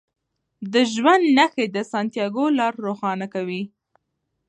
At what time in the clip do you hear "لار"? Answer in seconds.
2.59-2.73